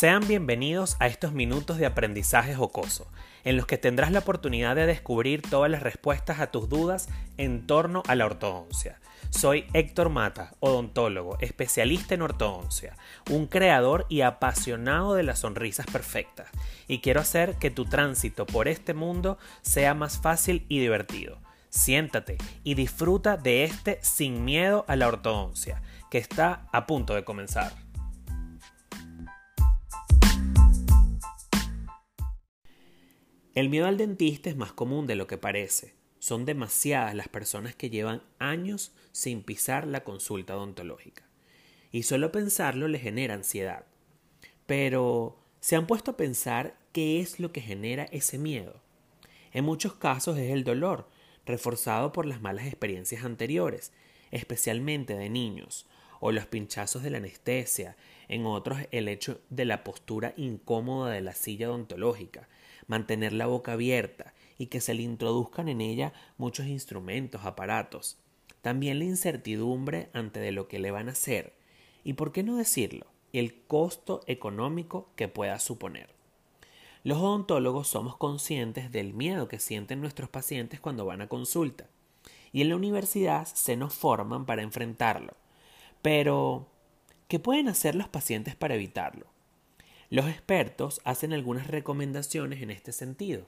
Sean 0.00 0.26
bienvenidos 0.26 0.96
a 0.98 1.08
estos 1.08 1.34
minutos 1.34 1.76
de 1.76 1.84
aprendizaje 1.84 2.54
jocoso, 2.54 3.06
en 3.44 3.58
los 3.58 3.66
que 3.66 3.76
tendrás 3.76 4.10
la 4.10 4.20
oportunidad 4.20 4.74
de 4.74 4.86
descubrir 4.86 5.42
todas 5.42 5.70
las 5.70 5.82
respuestas 5.82 6.40
a 6.40 6.50
tus 6.50 6.70
dudas 6.70 7.10
en 7.36 7.66
torno 7.66 8.02
a 8.06 8.14
la 8.14 8.24
ortodoncia. 8.24 8.98
Soy 9.28 9.66
Héctor 9.74 10.08
Mata, 10.08 10.54
odontólogo, 10.58 11.36
especialista 11.40 12.14
en 12.14 12.22
ortodoncia, 12.22 12.96
un 13.28 13.46
creador 13.46 14.06
y 14.08 14.22
apasionado 14.22 15.12
de 15.12 15.22
las 15.22 15.40
sonrisas 15.40 15.84
perfectas, 15.84 16.48
y 16.88 17.00
quiero 17.00 17.20
hacer 17.20 17.56
que 17.56 17.70
tu 17.70 17.84
tránsito 17.84 18.46
por 18.46 18.68
este 18.68 18.94
mundo 18.94 19.36
sea 19.60 19.92
más 19.92 20.18
fácil 20.18 20.64
y 20.70 20.80
divertido. 20.80 21.36
Siéntate 21.68 22.38
y 22.64 22.72
disfruta 22.72 23.36
de 23.36 23.64
este 23.64 23.98
sin 24.00 24.46
miedo 24.46 24.86
a 24.88 24.96
la 24.96 25.08
ortodoncia, 25.08 25.82
que 26.10 26.16
está 26.16 26.66
a 26.72 26.86
punto 26.86 27.14
de 27.14 27.22
comenzar. 27.22 27.89
El 33.52 33.68
miedo 33.68 33.86
al 33.86 33.96
dentista 33.96 34.48
es 34.48 34.56
más 34.56 34.72
común 34.72 35.08
de 35.08 35.16
lo 35.16 35.26
que 35.26 35.36
parece. 35.36 35.94
Son 36.20 36.44
demasiadas 36.44 37.16
las 37.16 37.26
personas 37.26 37.74
que 37.74 37.90
llevan 37.90 38.22
años 38.38 38.92
sin 39.10 39.42
pisar 39.42 39.88
la 39.88 40.04
consulta 40.04 40.56
odontológica. 40.56 41.24
Y 41.90 42.04
solo 42.04 42.30
pensarlo 42.30 42.86
les 42.86 43.02
genera 43.02 43.34
ansiedad. 43.34 43.86
Pero, 44.66 45.36
¿se 45.58 45.74
han 45.74 45.88
puesto 45.88 46.12
a 46.12 46.16
pensar 46.16 46.78
qué 46.92 47.18
es 47.18 47.40
lo 47.40 47.50
que 47.50 47.60
genera 47.60 48.04
ese 48.04 48.38
miedo? 48.38 48.80
En 49.52 49.64
muchos 49.64 49.94
casos 49.94 50.38
es 50.38 50.52
el 50.52 50.62
dolor, 50.62 51.08
reforzado 51.44 52.12
por 52.12 52.26
las 52.26 52.40
malas 52.40 52.66
experiencias 52.66 53.24
anteriores, 53.24 53.90
especialmente 54.30 55.16
de 55.16 55.28
niños, 55.28 55.86
o 56.20 56.30
los 56.30 56.46
pinchazos 56.46 57.02
de 57.02 57.10
la 57.10 57.18
anestesia, 57.18 57.96
en 58.28 58.46
otros 58.46 58.78
el 58.92 59.08
hecho 59.08 59.40
de 59.50 59.64
la 59.64 59.82
postura 59.82 60.34
incómoda 60.36 61.10
de 61.10 61.22
la 61.22 61.34
silla 61.34 61.68
odontológica, 61.68 62.48
mantener 62.90 63.32
la 63.32 63.46
boca 63.46 63.74
abierta 63.74 64.34
y 64.58 64.66
que 64.66 64.80
se 64.80 64.94
le 64.94 65.02
introduzcan 65.02 65.68
en 65.68 65.80
ella 65.80 66.12
muchos 66.38 66.66
instrumentos, 66.66 67.44
aparatos. 67.44 68.18
También 68.62 68.98
la 68.98 69.04
incertidumbre 69.04 70.10
ante 70.12 70.40
de 70.40 70.50
lo 70.50 70.66
que 70.66 70.80
le 70.80 70.90
van 70.90 71.08
a 71.08 71.12
hacer 71.12 71.54
y, 72.02 72.14
por 72.14 72.32
qué 72.32 72.42
no 72.42 72.56
decirlo, 72.56 73.06
el 73.32 73.62
costo 73.62 74.22
económico 74.26 75.08
que 75.14 75.28
pueda 75.28 75.60
suponer. 75.60 76.10
Los 77.04 77.18
odontólogos 77.18 77.86
somos 77.86 78.16
conscientes 78.16 78.90
del 78.90 79.14
miedo 79.14 79.46
que 79.46 79.60
sienten 79.60 80.00
nuestros 80.00 80.28
pacientes 80.28 80.80
cuando 80.80 81.06
van 81.06 81.22
a 81.22 81.28
consulta 81.28 81.86
y 82.52 82.60
en 82.60 82.70
la 82.70 82.76
universidad 82.76 83.46
se 83.46 83.76
nos 83.76 83.94
forman 83.94 84.46
para 84.46 84.62
enfrentarlo. 84.62 85.34
Pero, 86.02 86.66
¿qué 87.28 87.38
pueden 87.38 87.68
hacer 87.68 87.94
los 87.94 88.08
pacientes 88.08 88.56
para 88.56 88.74
evitarlo? 88.74 89.29
Los 90.10 90.26
expertos 90.26 91.00
hacen 91.04 91.32
algunas 91.32 91.68
recomendaciones 91.68 92.62
en 92.62 92.72
este 92.72 92.90
sentido 92.90 93.46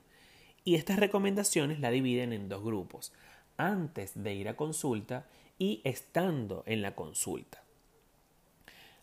y 0.64 0.76
estas 0.76 1.00
recomendaciones 1.00 1.80
la 1.80 1.90
dividen 1.90 2.32
en 2.32 2.48
dos 2.48 2.62
grupos, 2.62 3.12
antes 3.56 4.12
de 4.14 4.32
ir 4.34 4.48
a 4.48 4.56
consulta 4.56 5.26
y 5.58 5.80
estando 5.82 6.62
en 6.66 6.80
la 6.80 6.94
consulta. 6.94 7.64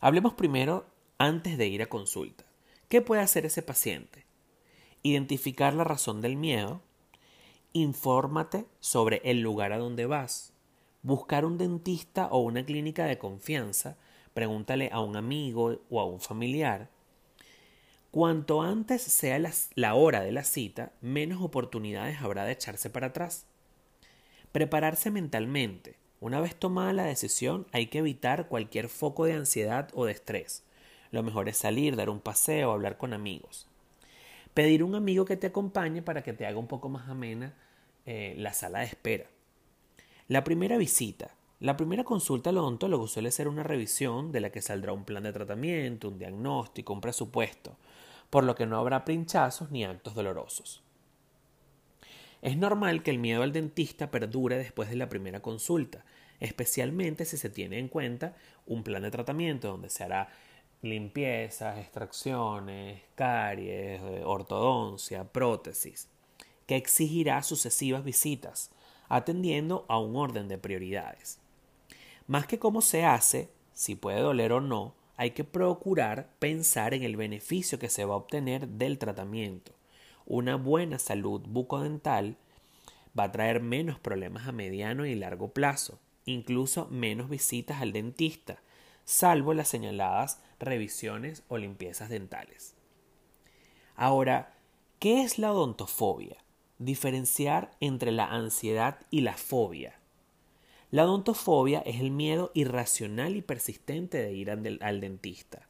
Hablemos 0.00 0.32
primero 0.32 0.86
antes 1.18 1.58
de 1.58 1.68
ir 1.68 1.82
a 1.82 1.86
consulta. 1.90 2.44
¿Qué 2.88 3.02
puede 3.02 3.20
hacer 3.20 3.44
ese 3.44 3.60
paciente? 3.60 4.24
Identificar 5.02 5.74
la 5.74 5.84
razón 5.84 6.22
del 6.22 6.36
miedo, 6.36 6.80
infórmate 7.74 8.64
sobre 8.80 9.20
el 9.22 9.42
lugar 9.42 9.74
a 9.74 9.78
donde 9.78 10.06
vas, 10.06 10.54
buscar 11.02 11.44
un 11.44 11.58
dentista 11.58 12.28
o 12.28 12.38
una 12.38 12.64
clínica 12.64 13.04
de 13.04 13.18
confianza, 13.18 13.98
pregúntale 14.32 14.88
a 14.92 15.00
un 15.00 15.16
amigo 15.16 15.78
o 15.90 16.00
a 16.00 16.06
un 16.06 16.20
familiar, 16.20 16.88
Cuanto 18.10 18.62
antes 18.62 19.02
sea 19.02 19.38
la, 19.38 19.94
hora 19.94 20.22
de 20.22 20.32
la 20.32 20.42
cita, 20.42 20.90
menos 21.00 21.42
oportunidades 21.42 22.20
habrá 22.20 22.44
de 22.44 22.50
echarse 22.50 22.90
para 22.90 23.08
atrás. 23.08 23.46
Prepararse 24.50 25.12
mentalmente. 25.12 25.94
Una 26.18 26.40
vez 26.40 26.56
tomada 26.56 26.92
la 26.92 27.04
decisión, 27.04 27.68
hay 27.70 27.86
que 27.86 27.98
evitar 27.98 28.48
cualquier 28.48 28.88
foco 28.88 29.26
de 29.26 29.34
ansiedad 29.34 29.90
o 29.94 30.06
de 30.06 30.12
estrés. 30.12 30.64
Lo 31.12 31.22
mejor 31.22 31.48
es 31.48 31.58
salir, 31.58 31.94
dar 31.94 32.10
un 32.10 32.18
paseo, 32.18 32.72
hablar 32.72 32.98
con 32.98 33.12
amigos. 33.12 33.68
Pedir 34.54 34.82
un 34.82 34.96
amigo 34.96 35.24
que 35.24 35.36
te 35.36 35.46
acompañe 35.46 36.02
para 36.02 36.24
que 36.24 36.32
te 36.32 36.46
haga 36.46 36.58
un 36.58 36.66
poco 36.66 36.88
más 36.88 37.08
amena 37.08 37.54
eh, 38.06 38.34
la 38.36 38.52
sala 38.54 38.80
de 38.80 38.86
espera. 38.86 39.26
La 40.26 40.42
primera 40.42 40.78
visita. 40.78 41.36
La 41.60 41.76
primera 41.76 42.02
consulta 42.02 42.50
al 42.50 42.58
odontólogo 42.58 43.06
suele 43.06 43.30
ser 43.30 43.46
una 43.46 43.62
revisión 43.62 44.32
de 44.32 44.40
la 44.40 44.50
que 44.50 44.62
saldrá 44.62 44.92
un 44.92 45.04
plan 45.04 45.22
de 45.22 45.32
tratamiento, 45.32 46.08
un 46.08 46.18
diagnóstico, 46.18 46.92
un 46.92 47.00
presupuesto 47.00 47.76
por 48.30 48.44
lo 48.44 48.54
que 48.54 48.66
no 48.66 48.78
habrá 48.78 49.04
pinchazos 49.04 49.70
ni 49.70 49.84
actos 49.84 50.14
dolorosos. 50.14 50.82
Es 52.42 52.56
normal 52.56 53.02
que 53.02 53.10
el 53.10 53.18
miedo 53.18 53.42
al 53.42 53.52
dentista 53.52 54.10
perdure 54.10 54.56
después 54.56 54.88
de 54.88 54.96
la 54.96 55.08
primera 55.08 55.40
consulta, 55.40 56.04
especialmente 56.38 57.26
si 57.26 57.36
se 57.36 57.50
tiene 57.50 57.78
en 57.78 57.88
cuenta 57.88 58.34
un 58.66 58.82
plan 58.82 59.02
de 59.02 59.10
tratamiento 59.10 59.68
donde 59.68 59.90
se 59.90 60.04
hará 60.04 60.30
limpiezas, 60.80 61.78
extracciones, 61.78 63.02
caries, 63.14 64.00
eh, 64.00 64.22
ortodoncia, 64.24 65.24
prótesis, 65.24 66.08
que 66.66 66.76
exigirá 66.76 67.42
sucesivas 67.42 68.04
visitas, 68.04 68.70
atendiendo 69.08 69.84
a 69.88 69.98
un 69.98 70.16
orden 70.16 70.48
de 70.48 70.56
prioridades. 70.56 71.38
Más 72.26 72.46
que 72.46 72.58
cómo 72.58 72.80
se 72.80 73.04
hace, 73.04 73.50
si 73.74 73.96
puede 73.96 74.20
doler 74.20 74.52
o 74.52 74.60
no, 74.60 74.94
hay 75.20 75.32
que 75.32 75.44
procurar 75.44 76.30
pensar 76.38 76.94
en 76.94 77.02
el 77.02 77.14
beneficio 77.14 77.78
que 77.78 77.90
se 77.90 78.06
va 78.06 78.14
a 78.14 78.16
obtener 78.16 78.66
del 78.66 78.96
tratamiento. 78.96 79.74
Una 80.24 80.56
buena 80.56 80.98
salud 80.98 81.42
bucodental 81.46 82.38
va 83.18 83.24
a 83.24 83.30
traer 83.30 83.60
menos 83.60 83.98
problemas 83.98 84.48
a 84.48 84.52
mediano 84.52 85.04
y 85.04 85.14
largo 85.14 85.52
plazo, 85.52 85.98
incluso 86.24 86.86
menos 86.86 87.28
visitas 87.28 87.82
al 87.82 87.92
dentista, 87.92 88.62
salvo 89.04 89.52
las 89.52 89.68
señaladas 89.68 90.40
revisiones 90.58 91.42
o 91.48 91.58
limpiezas 91.58 92.08
dentales. 92.08 92.74
Ahora, 93.96 94.54
¿qué 95.00 95.20
es 95.20 95.38
la 95.38 95.52
odontofobia? 95.52 96.38
Diferenciar 96.78 97.72
entre 97.80 98.10
la 98.10 98.24
ansiedad 98.24 99.00
y 99.10 99.20
la 99.20 99.34
fobia. 99.34 99.99
La 100.92 101.04
odontofobia 101.04 101.82
es 101.86 102.00
el 102.00 102.10
miedo 102.10 102.50
irracional 102.52 103.36
y 103.36 103.42
persistente 103.42 104.18
de 104.18 104.32
ir 104.32 104.50
al 104.50 105.00
dentista. 105.00 105.68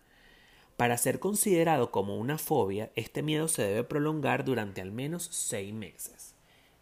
Para 0.79 0.97
ser 0.97 1.21
considerado 1.21 1.91
como 1.91 2.17
una 2.17 2.39
fobia, 2.39 2.91
este 2.95 3.23
miedo 3.23 3.47
se 3.47 3.61
debe 3.61 3.85
prolongar 3.85 4.47
durante 4.47 4.81
al 4.81 4.93
menos 4.93 5.25
seis 5.25 5.75
meses. 5.75 6.35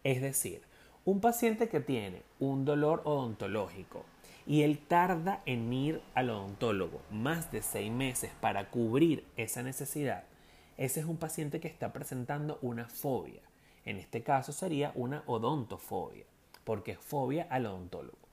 Es 0.05 0.21
decir, 0.21 0.61
un 1.03 1.19
paciente 1.19 1.67
que 1.67 1.81
tiene 1.81 2.21
un 2.39 2.63
dolor 2.63 3.01
odontológico 3.03 4.05
y 4.47 4.61
él 4.61 4.79
tarda 4.87 5.43
en 5.45 5.73
ir 5.73 6.01
al 6.13 6.29
odontólogo 6.29 7.01
más 7.11 7.51
de 7.51 7.61
seis 7.61 7.91
meses 7.91 8.31
para 8.39 8.69
cubrir 8.69 9.25
esa 9.35 9.63
necesidad, 9.63 10.23
ese 10.77 11.01
es 11.01 11.05
un 11.05 11.17
paciente 11.17 11.59
que 11.59 11.67
está 11.67 11.91
presentando 11.91 12.57
una 12.61 12.87
fobia. 12.87 13.41
En 13.83 13.97
este 13.97 14.23
caso 14.23 14.53
sería 14.53 14.93
una 14.95 15.23
odontofobia, 15.25 16.23
porque 16.63 16.91
es 16.91 16.99
fobia 16.99 17.45
al 17.49 17.65
odontólogo. 17.65 18.28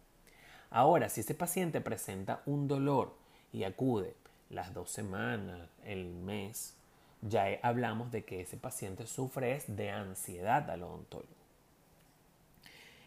Ahora, 0.76 1.08
si 1.08 1.22
ese 1.22 1.34
paciente 1.34 1.80
presenta 1.80 2.42
un 2.44 2.68
dolor 2.68 3.14
y 3.50 3.64
acude 3.64 4.12
las 4.50 4.74
dos 4.74 4.90
semanas, 4.90 5.70
el 5.86 6.04
mes, 6.04 6.74
ya 7.22 7.46
hablamos 7.62 8.12
de 8.12 8.26
que 8.26 8.42
ese 8.42 8.58
paciente 8.58 9.06
sufre 9.06 9.62
de 9.68 9.90
ansiedad 9.90 10.68
al 10.68 10.82
odontólogo. 10.82 11.32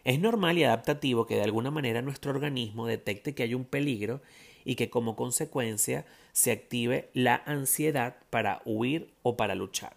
Es 0.03 0.19
normal 0.19 0.57
y 0.57 0.63
adaptativo 0.63 1.27
que 1.27 1.35
de 1.35 1.43
alguna 1.43 1.69
manera 1.69 2.01
nuestro 2.01 2.31
organismo 2.31 2.87
detecte 2.87 3.35
que 3.35 3.43
hay 3.43 3.53
un 3.53 3.65
peligro 3.65 4.19
y 4.65 4.73
que 4.73 4.89
como 4.89 5.15
consecuencia 5.15 6.07
se 6.31 6.51
active 6.51 7.11
la 7.13 7.43
ansiedad 7.45 8.15
para 8.31 8.63
huir 8.65 9.13
o 9.21 9.37
para 9.37 9.53
luchar. 9.53 9.93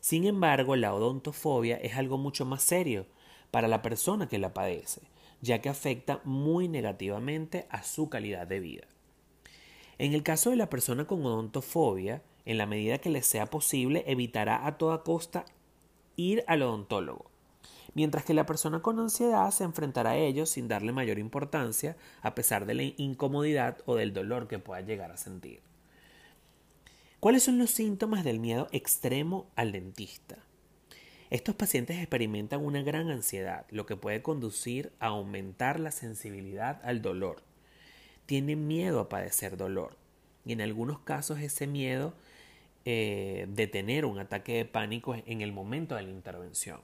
Sin 0.00 0.24
embargo, 0.24 0.76
la 0.76 0.94
odontofobia 0.94 1.76
es 1.76 1.94
algo 1.94 2.16
mucho 2.16 2.46
más 2.46 2.62
serio 2.62 3.04
para 3.50 3.68
la 3.68 3.82
persona 3.82 4.30
que 4.30 4.38
la 4.38 4.54
padece 4.54 5.02
ya 5.40 5.60
que 5.60 5.68
afecta 5.68 6.20
muy 6.24 6.68
negativamente 6.68 7.66
a 7.70 7.82
su 7.82 8.08
calidad 8.08 8.46
de 8.46 8.60
vida. 8.60 8.86
En 9.98 10.12
el 10.12 10.22
caso 10.22 10.50
de 10.50 10.56
la 10.56 10.68
persona 10.68 11.06
con 11.06 11.24
odontofobia, 11.24 12.22
en 12.44 12.58
la 12.58 12.66
medida 12.66 12.98
que 12.98 13.10
le 13.10 13.22
sea 13.22 13.46
posible, 13.46 14.04
evitará 14.06 14.66
a 14.66 14.78
toda 14.78 15.02
costa 15.02 15.44
ir 16.16 16.44
al 16.46 16.62
odontólogo, 16.62 17.26
mientras 17.94 18.24
que 18.24 18.34
la 18.34 18.46
persona 18.46 18.80
con 18.80 18.98
ansiedad 18.98 19.50
se 19.50 19.64
enfrentará 19.64 20.10
a 20.10 20.16
ello 20.16 20.46
sin 20.46 20.68
darle 20.68 20.92
mayor 20.92 21.18
importancia, 21.18 21.96
a 22.22 22.34
pesar 22.34 22.66
de 22.66 22.74
la 22.74 22.82
incomodidad 22.82 23.78
o 23.86 23.96
del 23.96 24.12
dolor 24.12 24.48
que 24.48 24.58
pueda 24.58 24.80
llegar 24.82 25.10
a 25.10 25.16
sentir. 25.16 25.60
¿Cuáles 27.20 27.42
son 27.42 27.58
los 27.58 27.70
síntomas 27.70 28.22
del 28.22 28.38
miedo 28.38 28.68
extremo 28.72 29.46
al 29.56 29.72
dentista? 29.72 30.36
Estos 31.28 31.56
pacientes 31.56 31.98
experimentan 31.98 32.64
una 32.64 32.82
gran 32.82 33.10
ansiedad, 33.10 33.66
lo 33.70 33.84
que 33.84 33.96
puede 33.96 34.22
conducir 34.22 34.92
a 35.00 35.06
aumentar 35.06 35.80
la 35.80 35.90
sensibilidad 35.90 36.80
al 36.84 37.02
dolor. 37.02 37.42
Tienen 38.26 38.68
miedo 38.68 39.00
a 39.00 39.08
padecer 39.08 39.56
dolor 39.56 39.96
y 40.44 40.52
en 40.52 40.60
algunos 40.60 41.00
casos 41.00 41.40
ese 41.40 41.66
miedo 41.66 42.14
eh, 42.84 43.46
detener 43.48 44.04
un 44.04 44.20
ataque 44.20 44.54
de 44.54 44.64
pánico 44.64 45.16
en 45.16 45.40
el 45.40 45.52
momento 45.52 45.96
de 45.96 46.02
la 46.02 46.10
intervención. 46.10 46.80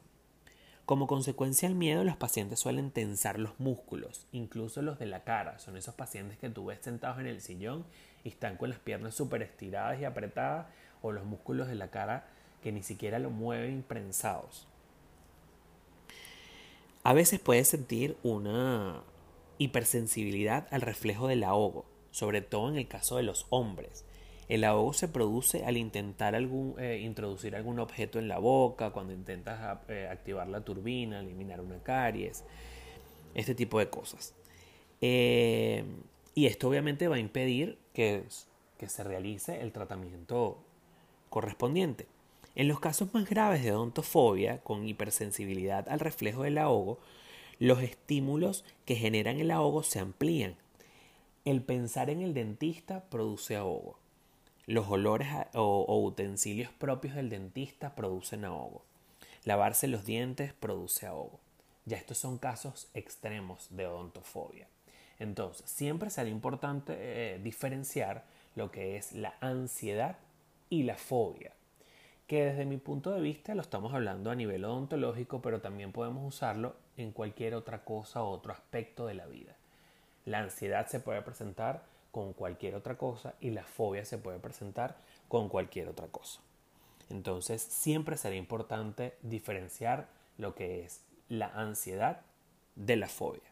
Como 0.87 1.07
consecuencia 1.07 1.69
del 1.69 1.79
miedo, 1.79 2.03
los 2.03 2.17
pacientes 2.17 2.59
suelen 2.59 2.91
tensar 2.91 3.39
los 3.39 3.61
músculos, 3.61 4.27
incluso 4.33 4.83
los 4.83 4.99
de 4.99 5.07
la 5.07 5.23
cara. 5.23 5.61
Son 5.61 5.77
esos 5.77 5.95
pacientes 5.95 6.39
que 6.39 6.51
tú 6.51 6.67
ves 6.67 6.81
sentados 6.83 7.21
en 7.21 7.29
el 7.29 7.41
sillón 7.41 7.87
y 8.25 8.31
están 8.31 8.57
con 8.57 8.71
las 8.71 8.81
piernas 8.81 9.15
súper 9.15 9.43
estiradas 9.43 10.01
y 10.01 10.05
apretadas, 10.05 10.67
o 11.01 11.13
los 11.13 11.25
músculos 11.25 11.69
de 11.69 11.77
la 11.77 11.93
cara 11.93 12.27
que 12.63 12.73
ni 12.73 12.83
siquiera 12.83 13.19
lo 13.19 13.31
mueven 13.31 13.83
prensados. 13.83 14.67
A 17.05 17.13
veces 17.13 17.41
puedes 17.41 17.69
sentir 17.69 18.17
una 18.23 19.03
hipersensibilidad 19.59 20.69
al 20.71 20.81
reflejo 20.81 21.29
del 21.29 21.45
ahogo, 21.45 21.85
sobre 22.11 22.43
todo 22.43 22.69
en 22.69 22.77
el 22.77 22.87
caso 22.87 23.17
de 23.17 23.25
los 23.25 23.47
hombres. 23.51 24.05
El 24.49 24.65
ahogo 24.65 24.93
se 24.93 25.09
produce 25.09 25.65
al 25.65 25.77
intentar 25.77 26.35
algún, 26.35 26.75
eh, 26.79 27.01
introducir 27.03 27.57
algún 27.57 27.79
objeto 27.79 28.19
en 28.19 28.29
la 28.29 28.39
boca, 28.39 28.91
cuando 28.91 29.13
intentas 29.13 29.61
ah, 29.61 29.81
eh, 29.89 30.09
activar 30.11 30.49
la 30.49 30.61
turbina, 30.61 31.21
eliminar 31.21 31.61
una 31.61 31.83
caries, 31.83 32.45
este 33.35 33.55
tipo 33.55 33.79
de 33.79 33.89
cosas. 33.89 34.35
Eh, 35.01 35.85
y 36.35 36.47
esto 36.47 36.69
obviamente 36.69 37.09
va 37.09 37.17
a 37.17 37.21
impedir 37.21 37.79
que, 37.93 38.25
que 38.79 38.89
se 38.89 39.03
realice 39.05 39.61
el 39.61 39.73
tratamiento 39.73 40.59
correspondiente. 41.31 42.07
En 42.55 42.69
los 42.69 42.81
casos 42.81 43.15
más 43.15 43.29
graves 43.29 43.63
de 43.63 43.73
odontofobia, 43.73 44.59
con 44.59 44.87
hipersensibilidad 44.87 45.89
al 45.89 46.01
reflejo 46.01 46.43
del 46.43 46.59
ahogo, 46.59 46.99
los 47.59 47.81
estímulos 47.81 48.65
que 48.85 48.97
generan 48.97 49.41
el 49.41 49.51
ahogo 49.51 49.83
se 49.83 50.01
amplían. 50.01 50.57
El 51.45 51.63
pensar 51.63 52.11
en 52.11 52.21
el 52.21 52.35
dentista 52.35 53.05
produce 53.05 53.57
ahogo. 53.57 53.99
Los 54.67 54.89
olores 54.89 55.29
o, 55.55 55.99
utensilios 56.05 56.71
propios 56.73 57.15
del 57.15 57.31
dentista 57.31 57.95
producen 57.95 58.45
ahogo. 58.45 58.85
Lavarse 59.45 59.89
los 59.89 60.05
dientes 60.05 60.53
produce 60.53 61.07
ahogo. 61.07 61.41
Ya 61.85 61.97
estos 61.97 62.19
son 62.19 62.39
casos 62.39 62.89
extremos 62.95 63.69
de 63.71 63.87
odontofobia. 63.87 64.69
Entonces, 65.19 65.69
siempre 65.71 66.11
será 66.11 66.29
importante 66.29 66.95
eh, 66.97 67.39
diferenciar 67.39 68.25
lo 68.55 68.71
que 68.71 68.97
es 68.97 69.13
la 69.13 69.35
ansiedad 69.41 70.19
y 70.69 70.83
la 70.83 70.97
fobia, 70.97 71.53
que 72.33 72.47
desde 72.47 72.65
mi 72.65 72.79
punto 72.79 73.11
de 73.11 73.21
vista 73.21 73.55
lo 73.55 73.61
estamos 73.61 73.93
hablando 73.93 74.31
a 74.31 74.35
nivel 74.35 74.65
odontológico, 74.65 75.43
pero 75.43 75.61
también 75.61 75.93
podemos 75.93 76.27
usarlo 76.27 76.77
en 76.97 77.13
cualquier 77.13 77.55
otra 77.55 77.85
cosa 77.85 78.23
o 78.23 78.31
otro 78.31 78.55
aspecto 78.55 79.05
de 79.05 79.13
la 79.13 79.27
vida. 79.27 79.55
La 80.25 80.39
ansiedad 80.39 80.87
se 80.87 80.99
puede 80.99 81.21
presentar 81.21 81.83
con 82.11 82.33
cualquier 82.33 82.75
otra 82.75 82.97
cosa 82.97 83.35
y 83.43 83.51
la 83.51 83.65
fobia 83.65 84.07
se 84.07 84.17
puede 84.17 84.39
presentar 84.39 84.97
con 85.29 85.51
cualquier 85.51 85.89
otra 85.89 86.07
cosa. 86.07 86.41
Entonces 87.11 87.61
siempre 87.61 88.17
será 88.17 88.35
importante 88.35 89.13
diferenciar 89.21 90.09
lo 90.39 90.55
que 90.55 90.87
es 90.87 91.03
la 91.29 91.49
ansiedad 91.49 92.23
de 92.77 92.97
la 92.97 93.09
fobia. 93.09 93.52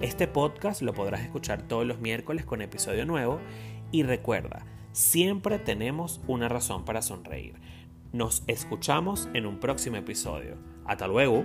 Este 0.00 0.26
podcast 0.26 0.82
lo 0.82 0.92
podrás 0.94 1.20
escuchar 1.22 1.62
todos 1.62 1.86
los 1.86 2.00
miércoles 2.00 2.44
con 2.46 2.62
episodio 2.62 3.04
nuevo 3.04 3.40
y 3.90 4.04
recuerda, 4.04 4.64
siempre 4.92 5.58
tenemos 5.58 6.20
una 6.26 6.48
razón 6.48 6.84
para 6.84 7.02
sonreír. 7.02 7.54
Nos 8.12 8.42
escuchamos 8.46 9.28
en 9.34 9.44
un 9.44 9.60
próximo 9.60 9.96
episodio. 9.96 10.56
Hasta 10.86 11.06
luego. 11.06 11.44